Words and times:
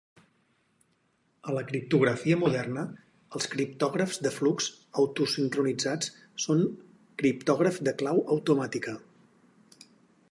A 1.49 1.53
la 1.57 1.61
criptografia 1.71 2.37
moderna, 2.43 2.85
els 3.39 3.47
criptògrafs 3.51 4.17
de 4.27 4.31
flux 4.37 4.69
autosincronitzats 5.03 6.11
són 6.47 6.65
criptògraf 7.23 7.79
de 7.89 7.95
clau 8.01 8.25
automàtica. 8.37 8.97